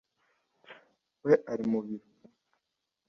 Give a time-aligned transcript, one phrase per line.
[1.25, 2.07] we ari mu biro.